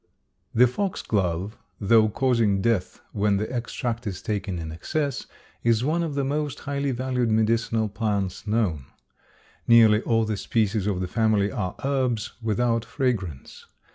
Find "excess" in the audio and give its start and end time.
4.71-5.27